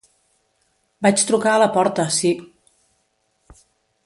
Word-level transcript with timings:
Vaig 1.07 1.25
trucar 1.31 1.53
a 1.57 1.61
la 1.65 1.69
porta, 1.77 2.09
sí. 2.19 2.33